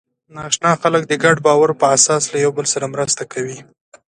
[0.35, 3.59] ناآشنا خلک د ګډ باور په اساس له یوه بل سره مرسته کوي.